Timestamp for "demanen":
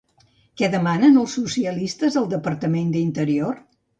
0.75-1.19